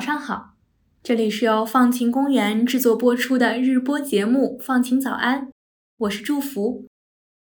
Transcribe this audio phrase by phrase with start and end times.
[0.00, 0.54] 早上好，
[1.02, 5.48] 这里是由放晴公园制作播出的日播节目《放晴早安》，
[5.98, 6.86] 我是祝福。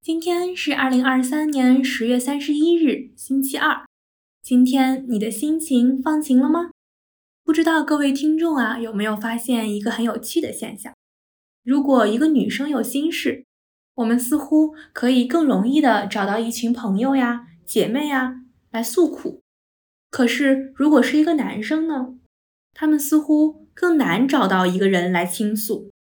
[0.04, 3.84] 今天是二零二三年十月三十一日，星期二。
[4.44, 6.70] 今天你的心情放晴了吗？
[7.44, 10.94] 不知道各位听众啊，有没有发现一个很有趣的现象？
[11.64, 13.46] 如果一个女生有心事，
[13.96, 19.42] 我们似乎可以更容易的找到一群朋友呀、姐妹呀来诉苦。
[20.12, 22.20] 可是，如果是一个男生呢？
[22.74, 25.92] 他们似乎更难找到一个人来倾诉，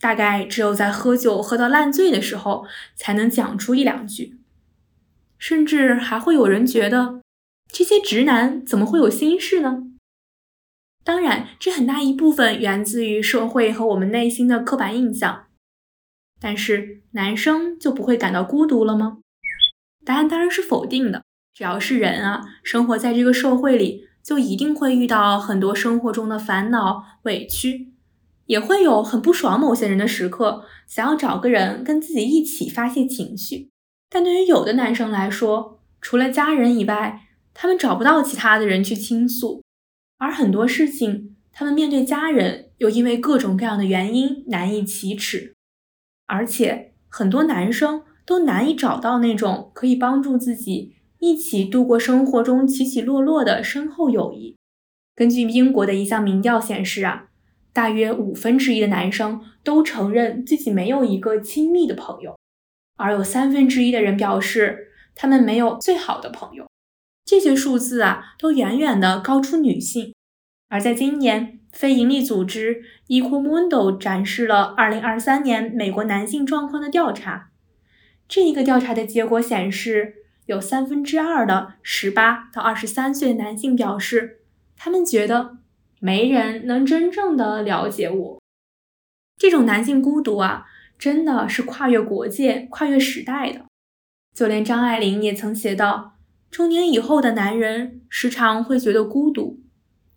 [0.00, 4.38] 大概只有在喝酒喝到烂醉的时候，才能讲出一两句。
[5.38, 7.20] 甚至还会有人觉得，
[7.66, 9.88] 这些直男怎么会有心事呢？
[11.04, 15.46] 当然，这很大一部分源自于社会和我们内心的刻板印象。
[16.40, 19.18] 但是，男生就不会感到孤独了吗？
[20.04, 21.24] 答案当然是否定的。
[21.54, 27.92] 只要是人啊，生活在这个社会里，就一定会遇到很多生活中的烦恼、委屈，
[28.46, 33.70] 也会有很不爽某些人的时刻，想要找个人跟自己一起发泄情绪。
[34.08, 39.62] 但对于有的男生来说，除了家人以外，他们找不到其他的人去倾诉，
[40.18, 45.54] 而很多事情，他们面对家人又因为各种各样的原因难以启齿，
[46.26, 50.96] 而且很多男生都难以找到那种可以帮助自己。
[51.22, 54.56] 一起度过生活中起起落落的深厚友谊。
[55.14, 57.28] 根据英国的一项民调显示啊，
[57.72, 62.36] 大约五分之一的男生都承认自己没有一个亲密的朋友，
[62.96, 66.66] 而有三分之一的人表示他们没有最好的朋友。
[67.24, 70.12] 这些数字啊，都远远的高出女性。
[70.70, 77.52] 而在今年，非营利组织 Equal Mundo 展示了2023年美国男性状况的调查。
[78.26, 80.16] 这一个调查的结果显示。
[80.46, 84.40] 有三分之二的十八到二十三岁男性表示，
[84.76, 85.58] 他们觉得
[86.00, 88.40] 没人能真正的了解我。
[89.38, 90.66] 这种男性孤独啊，
[90.98, 93.66] 真的是跨越国界、跨越时代的。
[94.34, 96.18] 就连张爱玲也曾写道：
[96.50, 99.60] 中年以后的男人时常会觉得孤独，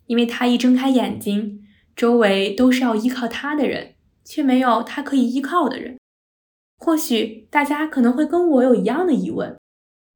[0.06, 1.62] 因为他一睁开眼睛，
[1.94, 3.94] 周围都是要依靠他的人，
[4.24, 5.96] 却没有他可以依靠的人。
[6.78, 9.56] 或许大家可能会跟我有一样的疑问。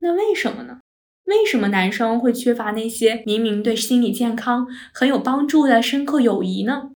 [0.00, 0.80] 那为什么呢？
[1.24, 6.90] 为什么男生会缺乏那些明明对心理健康很有帮助的深刻友谊呢？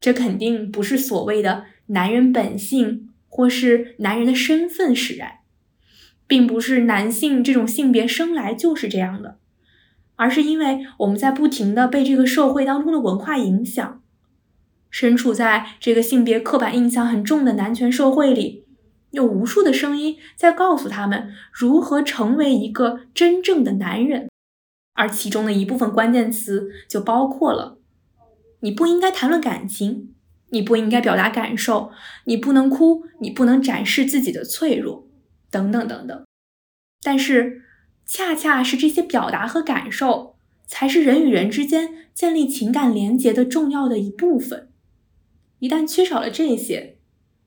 [0.00, 5.40] 这肯定不是所谓的男人本性或是男人的身份使然，
[6.26, 9.38] 并不是男性这种性别生来就是这样的，
[10.16, 14.02] 而是因为我们在不停的被这个社会当中的文化影响，
[14.90, 18.64] 身处在这个性别刻板印象很重的男权社会里。
[19.12, 24.28] 有无数的声音在告诉他们如何成为一个真正的男人，
[24.94, 27.78] 而其中的一部分关键词就包括了：
[28.60, 30.14] 你不应该谈论感情，
[30.50, 31.92] 你不应该表达感受，
[32.24, 35.06] 你不能哭，你不能展示自己的脆弱，
[35.50, 36.24] 等等等等。
[37.02, 37.62] 但是，
[38.06, 40.36] 恰恰是这些表达和感受，
[40.66, 44.70] 才是人与人之间建立情感连结的重要的一部分。
[45.58, 46.98] 一旦缺少了这些，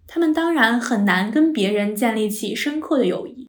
[0.08, 3.48] 他们当然很难跟别人建立起深刻的友谊。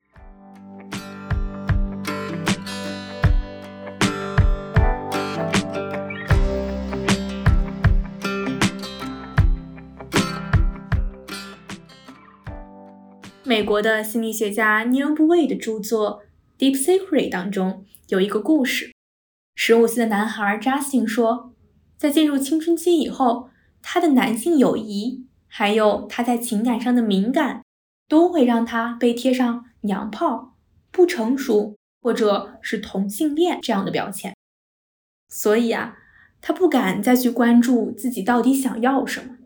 [13.44, 16.22] 美国的心理学家 Neil b w a y 的著作
[16.60, 18.92] 《Deep Secret》当中有一个故事：
[19.54, 21.52] 十五岁的男孩 Justin 说，
[21.96, 23.50] 在进入青春期以后，
[23.80, 25.25] 他的男性友谊。
[25.58, 27.62] 还有他在情感上的敏感，
[28.06, 30.54] 都会让他被贴上“娘炮”、
[30.92, 34.36] “不成熟”或者是“同性恋”这样的标签。
[35.30, 35.96] 所以啊，
[36.42, 39.38] 他不敢再去关注自己到底想要什么，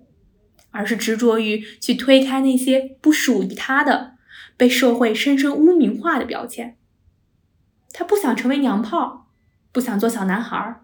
[0.73, 4.15] 而是执着于去推开那些不属于他的、
[4.57, 6.77] 被社会深深污名化的标签。
[7.93, 9.29] 他不想成为娘炮，
[9.71, 10.81] 不想做小男孩，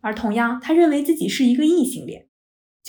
[0.00, 2.28] 而同样，他认为自己是一个异性恋。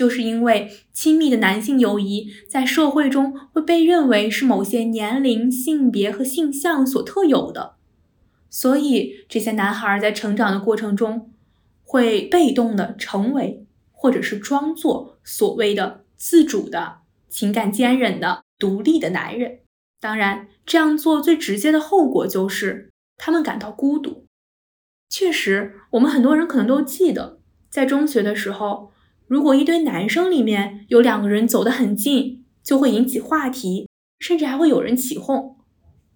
[0.02, 7.76] 就是因为亲密的男性友谊在社会中会被认为是某些年龄、性别和性向所特有的，
[8.50, 11.32] 所以这些男孩在成长的过程中
[11.84, 19.60] 会被动的成为，或者是装作所谓的自主的、情感坚韧的、独立的男人。
[20.00, 24.26] 当然，这样做最直接的后果就是他们感到孤独。
[25.08, 27.38] 确实，我们很多人可能都记得，
[27.70, 28.91] 在中学的时候。
[29.32, 33.88] 如果一堆男生里面有两个人走得很近，就会引起话题，
[34.20, 35.56] 甚至还会有人起哄。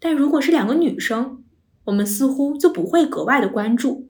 [0.01, 1.41] 但如果是两个女生，
[1.85, 4.09] 我们似乎就不会格外的关注。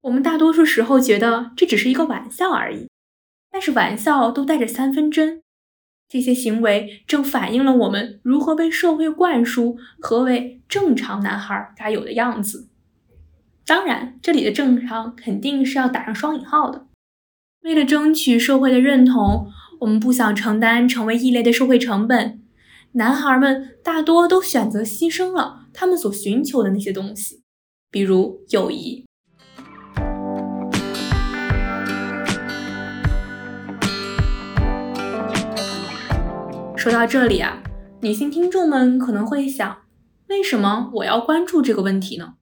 [0.00, 2.88] 我们大多数时候觉得这只是一个玩笑而已，
[3.50, 5.42] 但是玩笑都带着三分真。
[6.08, 12.66] 这些行为正反映了我们如何被社会灌输何为正常男孩该有的样子。
[13.66, 16.86] 当然，这里的正常肯定是要打上双引号的。
[17.64, 19.50] 为了争取社会的认同，
[19.80, 22.42] 我们不想承担成为异类的社会成本。
[22.92, 27.40] 男孩们大多都选择牺牲了他们所寻求的那些东西，
[27.90, 29.06] 比如友谊。
[36.76, 37.62] 说到这里啊，
[38.02, 39.78] 女性听众们可能会想，
[40.28, 42.34] 为什么我要关注这个问题呢？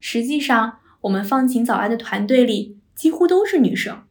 [0.00, 4.02] 实际上，我们放晴早安的团队里几乎都是女生，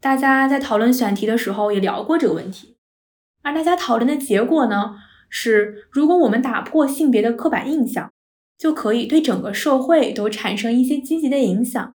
[0.00, 2.76] 大家在讨论选题的时候也聊过这个问题，
[3.42, 4.96] 而大家讨论的结果呢，
[5.28, 8.10] 是如果我们打破性别的刻板印象，
[8.56, 11.94] 就可以对整个社会都产生一些积极的影响，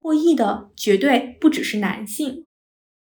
[0.00, 2.44] 获益的绝对不只是男性。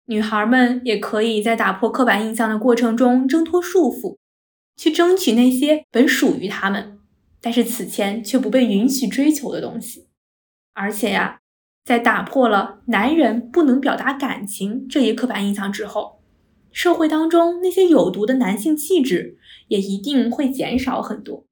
[0.06, 4.18] 女孩们也可以在打破刻板印象的过程中挣脱束缚，
[4.76, 6.98] 去争取那些本属于她们，
[7.40, 10.08] 但是此前却不被允许追求的东西。
[10.74, 11.39] 而且呀，
[11.84, 16.20] 在打破了男人不能表达感情这一刻板印象之后，
[16.70, 19.38] 社会当中那些有毒的男性气质
[19.68, 21.46] 也一定会减少很多。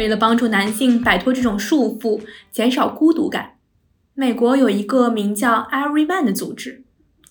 [0.00, 3.58] 为了帮助男性摆脱这种束缚，减少孤独感，
[4.14, 6.84] 美国有一个名叫 Everyman 的组织，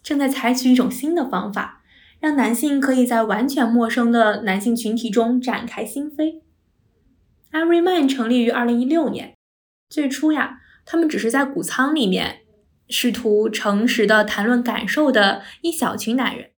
[0.03, 1.81] 正在采取一种新的方法，
[2.19, 6.41] 让男性可以在完全陌生的男性群体中展开心扉。
[7.51, 9.33] Everyman 成立于2016年，
[9.89, 12.41] 最初呀，他们只是在谷仓里面
[12.87, 16.51] 试图诚实的谈论感受的一小群男人，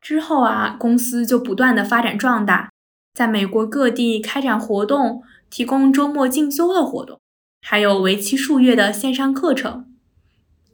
[0.00, 2.70] 之后啊，公司就不断的发展壮大，
[3.12, 5.22] 在美国各地开展活动。
[5.54, 7.20] 提供周末进修的活动，
[7.62, 9.86] 还有为期数月的线上课程，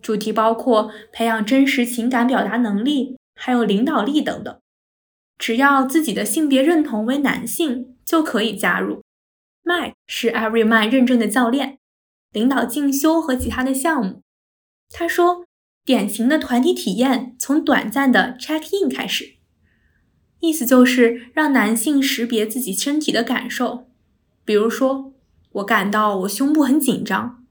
[0.01, 4.59] 主题包括培养真实情感表达能力，还有领导力等等。
[5.37, 9.03] 只要自己的性别认同为男性，就可以加入。
[9.63, 11.77] 麦是 Everyman 认证的教练，
[12.33, 14.23] 领导进修和其他的项目。
[14.89, 15.45] 他说，
[15.85, 19.35] 典型的团体体验从短暂的 check in 开始，
[20.39, 23.90] 意思就是让男性识别自己身体的感受。
[24.51, 25.13] 比如说，
[25.53, 27.47] 我感到我胸部很紧张，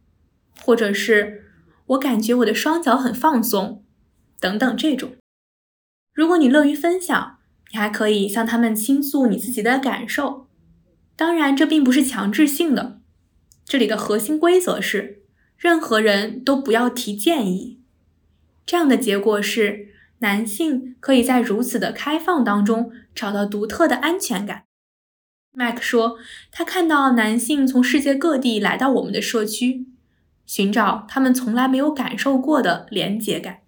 [0.60, 1.46] 或者是
[1.86, 3.86] 我感觉我的双脚很放松，
[4.42, 5.14] 等等这种。
[6.14, 7.38] 如果你乐于分享，
[7.72, 10.48] 你还可以向他们倾诉你自己的感受。
[11.16, 13.00] 当然，这并不是强制性的。
[13.64, 15.22] 这里的核心规则是，
[15.56, 17.80] 任何人都不要提建议。
[18.66, 19.88] 这样的结果是，
[20.18, 24.66] 男性可以在如此的开放当中找到独特的安全感。
[25.52, 26.18] 麦克说
[26.52, 29.88] ：“他看到男性从世界各地来到我们的社区，
[30.46, 33.62] 寻找他们从来没有感受过的连结感。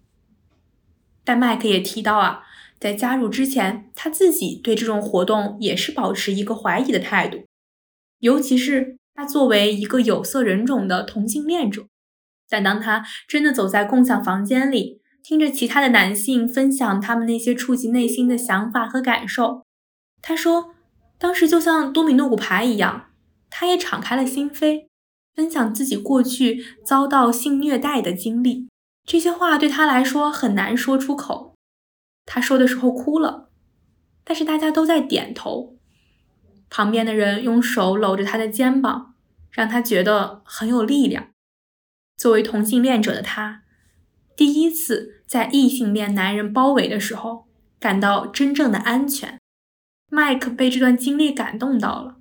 [1.24, 2.44] 但麦克也提到啊，
[2.78, 7.44] 在加入之前，他自己对这种活动也是保持一个怀疑的态度，
[8.20, 11.86] 尤其是他作为一个有色人种的同性恋者。
[12.48, 19.66] 但当他真的走在共享房间里，听着其他的男性分享他们那些触及内心的想法和感受，
[20.22, 20.74] 他说。”
[21.22, 23.10] 当时就像多米诺骨牌一样，
[23.48, 24.88] 他也敞开了心扉，
[25.36, 28.68] 分享自己过去遭到性虐待的经历。
[29.04, 31.54] 这些话对他来说很难说出口，
[32.26, 33.50] 他说的时候哭了，
[34.24, 35.76] 但是大家都在点头。
[36.68, 39.14] 旁边的人用手搂着他的肩膀，
[39.52, 41.28] 让他觉得很有力量。
[42.16, 43.62] 作为同性恋者的他，
[44.36, 47.46] 第一次在异性恋男人包围的时候，
[47.78, 49.38] 感到真正的安全。
[50.14, 52.16] 麦克被这段经历感动到了，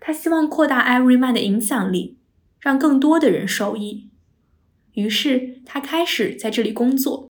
[0.00, 2.16] 他希望扩大 Everyman 的影响力，
[2.58, 4.08] 让更多的人受益。
[4.94, 7.28] 于是他开始在这里工作。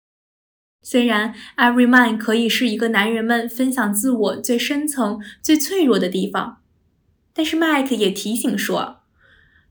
[0.84, 6.62] 虽然 Everyman 可以是一个男人们分享自我最深层、最脆弱的地方，
[7.34, 9.00] 但是麦克也提醒说，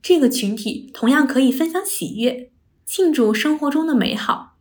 [0.02, 2.50] 这个群体同样可以分享喜悦，
[2.84, 4.56] 庆祝生活中的美好，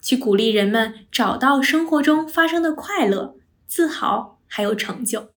[0.00, 4.33] 去鼓励人们找到生活中发生的快乐、自豪。
[4.46, 5.30] 还有成就，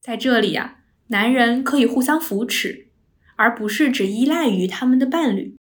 [0.00, 0.78] 在这里呀，
[1.08, 2.88] 男人可以互相扶持，
[3.36, 5.56] 而不是只依赖于他们的伴侣。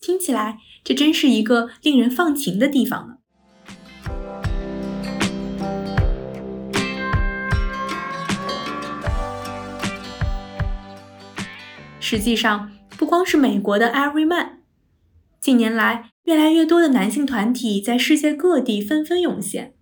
[0.00, 3.16] 听起来，这真是一个令人放晴的地方呢。
[12.00, 14.60] 实际上，不光是美国的 Everyman，
[15.38, 19.74] 近年来越来越多的男性团体在世界各地纷纷涌现，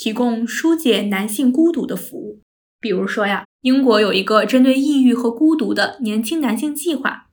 [0.00, 2.40] 提供疏解男性孤独的服务。
[2.80, 7.26] 比如说呀，英国有一个针对抑郁和孤独的年轻男性计划，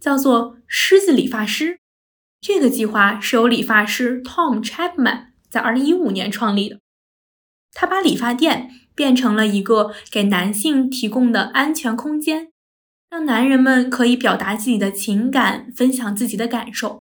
[0.00, 1.80] 叫做“狮子理发师”。
[2.40, 6.78] 这个计划是由理发师 Tom Chapman 在2015年创立的。
[7.74, 12.48] 他把理发店变成了一个给男性提供的安全空间，
[13.10, 17.02] 让男人们可以表达自己的情感，分享自己的感受。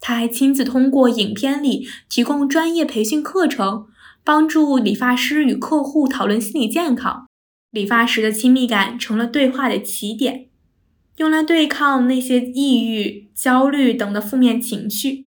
[0.00, 3.86] 他还亲自通过影片里提供专业培训课程。
[4.26, 7.28] 帮助理发师与客户讨论心理健康，
[7.70, 10.48] 理发时的亲密感成了对话的起点，
[11.18, 15.26] 用来对抗那些抑郁、焦虑等的负面情绪。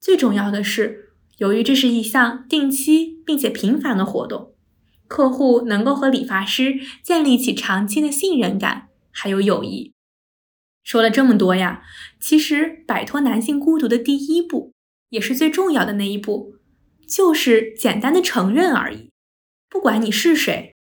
[0.00, 4.54] 最重要的是，由于这是一项定期并且频繁的活动，
[5.06, 9.92] 客户能够和理发师建立起长期的信任感还有友谊。
[10.82, 11.82] 说了这么多呀，
[12.18, 14.72] 其实摆脱男性孤独的第一步，
[15.10, 16.54] 也是最重要的那一步。
[17.08, 19.10] 就是简单的承认而已。
[19.68, 20.74] 不管你是谁，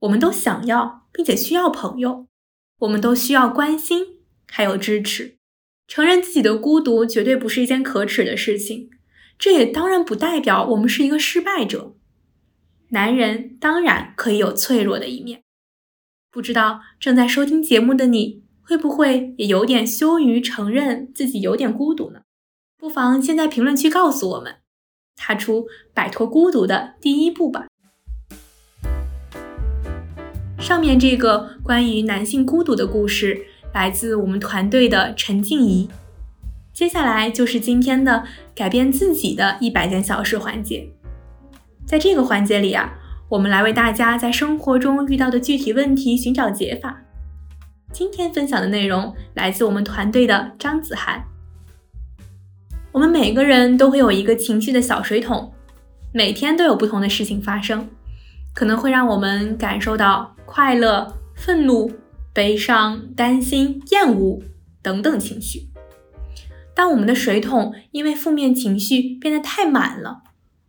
[0.00, 2.26] 我们都想要并且需要朋友，
[2.80, 5.36] 我们都需要关心还有支持。
[5.86, 8.90] 承认自己的孤独绝对不是一件可耻的事情，
[9.38, 11.94] 这也当然不代表我们是一个失败者。
[12.90, 15.42] 男人当然可以有脆弱的一面。
[16.30, 22.20] 不知道正在收听节目的你会不会也有点羞于承认自己有点孤独呢？
[22.78, 24.56] 不妨先在评论区告诉我们。
[25.18, 27.66] 踏出摆脱孤独的第一步吧。
[30.58, 33.44] 上面这个关于男性孤独的故事
[33.74, 35.88] 来自我们团队的陈静怡。
[36.72, 40.88] 接下来就是今天的改变自己的一百件小事环节。
[41.84, 42.92] 在这个环节里啊，
[43.28, 47.00] 我们来为大家在生活中遇到的具体问题寻找解法。
[47.92, 51.24] 今天分享的内容来自我们团队的张子涵。
[52.98, 55.52] 我们每个人都会有一个情绪的小水桶，
[56.12, 57.88] 每天都有不同的事情发生，
[58.52, 61.92] 可能会让我们感受到快乐、愤怒、
[62.32, 64.42] 悲伤、担心、厌恶
[64.82, 65.68] 等等情绪。
[66.74, 70.24] 当我们的水桶因为负面情绪变得太满了，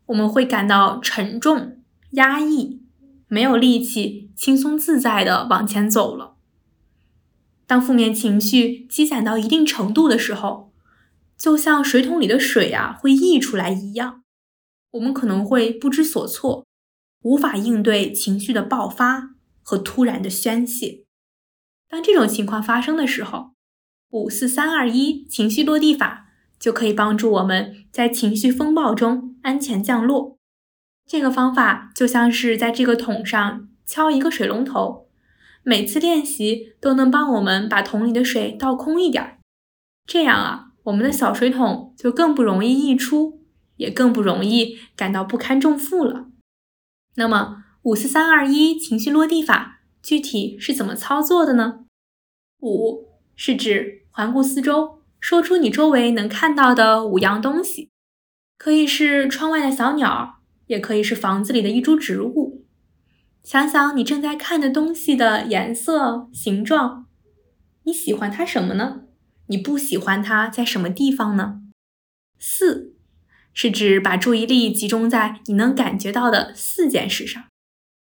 [0.05, 1.77] 我们会感到沉重、
[2.12, 2.83] 压抑，
[3.27, 6.36] 没有力气轻松自在的往前走了。
[7.65, 10.68] 当负面情绪积攒到一定程度的时候，
[11.39, 14.24] 就像水桶里的水啊会溢出来一样，
[14.91, 16.65] 我们可能会不知所措，
[17.22, 21.05] 无法应对情绪的爆发和突然的宣泄。
[21.88, 23.53] 当这种情况发生的时候，
[24.10, 26.27] 五四三二一情绪落地法
[26.60, 30.38] 就可以帮助我们在情绪风暴中安全降落。
[31.08, 35.08] 这个方法就像是在这个桶上敲一个水龙头，
[35.63, 39.39] 每次练习都能帮我们把桶里的水倒空一点儿，
[40.05, 40.68] 这样啊。
[40.83, 43.41] 我们的小水桶就更不容易溢出，
[43.75, 46.27] 也更不容易感到不堪重负了。
[47.15, 51.86] 那么，五四三二一情绪落地法具体是怎么操作的呢？
[52.62, 57.89] 五是指环顾四周，说出你周围能看到的五样东西，
[58.57, 62.65] 可以是窗外的小鸟，也可以是房子里的一株植物。
[63.43, 67.07] 想想你正在看的东西的颜色、形状，
[67.83, 69.03] 你喜欢它什么呢？
[69.50, 71.62] 你不喜欢它在什么地方呢？
[72.38, 72.96] 四
[73.53, 77.46] 是指把注意力集中在你能感觉到的四件事上，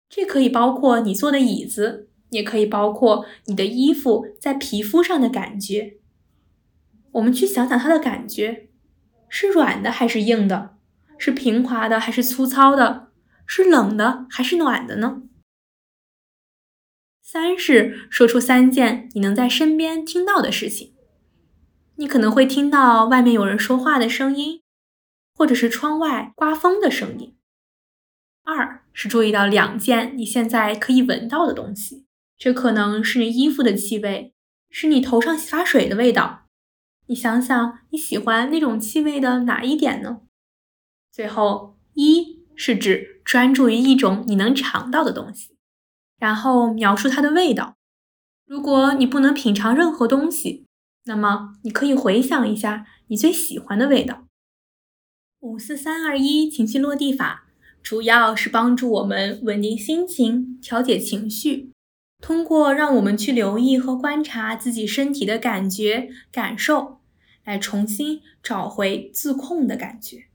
[0.08, 5.98] 这可以包括你坐的椅子，也可以包括你的衣服在皮肤上的感觉。
[7.12, 8.68] 我们去想想它的感觉，
[9.28, 10.76] 是软的还是硬的？
[11.16, 13.12] 是平滑的还是粗糙的？
[13.46, 15.22] 是冷的还是暖的呢？
[17.22, 20.94] 三是说出三件你能在身边听到的事情。
[22.00, 24.62] 你可能会听到外面有人说话的声音，
[25.34, 27.36] 或者是窗外刮风的声音。
[28.42, 32.06] 二是注意到两件你现在可以闻到的东西，
[32.38, 34.32] 这可能是你衣服的气味，
[34.70, 36.46] 是你头上洗发水的味道。
[37.08, 40.22] 你想想你喜欢那种气味的哪一点呢？
[41.12, 45.58] 最后一是指专注于一种你能尝到的东西，
[46.18, 47.74] 然后描述它的味道。
[48.46, 50.64] 如果你不能品尝任何东西。
[51.10, 54.26] 那么，你可以回想一下你最喜欢的味道。
[55.40, 57.48] 五四三二一情绪落地法
[57.82, 61.72] 主要是帮助我们稳定心情、调节情绪，
[62.22, 67.00] 通过让我们去留意和观察自己身体的感觉、感受，
[67.44, 70.26] 来重新找回自控的感觉。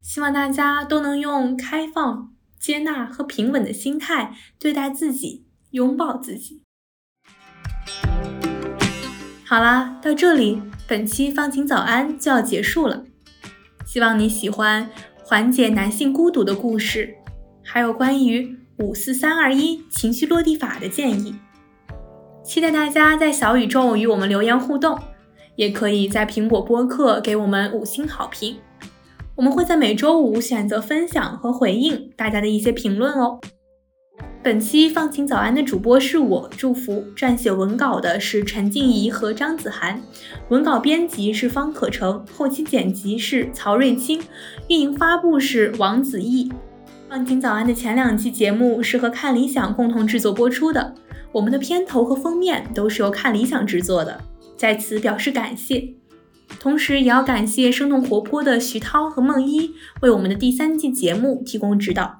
[0.00, 6.62] 希望大家都能用开放、接纳和平稳的心态对待自己，拥抱自己。
[9.50, 13.02] 好啦，到这里，本期放晴早安就要结束了。
[13.84, 14.88] 希望你喜欢
[15.24, 17.16] 缓解男性孤独的故事，
[17.64, 21.34] 还有关于五四三二一情绪落地法的建议。
[22.44, 24.96] 期待大家在小宇宙与我们留言互动，
[25.56, 28.56] 也可以在苹果播客给我们五星好评。
[29.34, 33.40] 我们会在每周五选择分享和回应大家的一些评论哦。
[34.42, 40.02] 本期放晴早安的主播是我祝福，撰写文稿的是陈静怡和张子涵，
[40.48, 44.18] 文稿编辑是方可成，后期剪辑是曹瑞清，
[44.68, 46.50] 运营发布是王子毅。
[47.06, 50.94] 放晴早安的前两期节目是和看理想共同制作播出的，
[51.32, 54.22] 我们的片头和封面都是由看理想制作的，
[54.56, 55.92] 在此表示感谢。
[56.58, 62.19] 同时也要感谢生动活泼的徐涛和梦一为我们的第三季节目提供指导。